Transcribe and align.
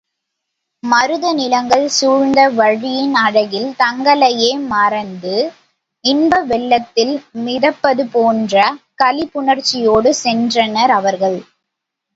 மருத 0.83 1.25
நிலங்கள் 1.33 1.85
சூழ்ந்த 1.97 2.39
வழியின் 2.51 3.13
அழகில் 3.23 3.67
தங்களையே 3.75 4.49
மறந்து 4.71 5.35
இன்பவெள்ளத்தில் 6.05 7.15
மிதப்பது 7.45 8.05
போன்ற 8.15 8.55
களிப்புணர்ச்சியோடு 9.03 10.11
சென்றனர் 10.23 10.93
அவர்கள். 10.99 11.39